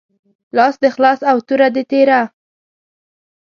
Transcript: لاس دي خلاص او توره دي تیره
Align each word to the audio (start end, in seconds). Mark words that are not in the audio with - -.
لاس 0.57 0.75
دي 0.81 0.89
خلاص 0.95 1.19
او 1.29 1.37
توره 1.47 1.67
دي 1.75 1.83
تیره 1.91 2.21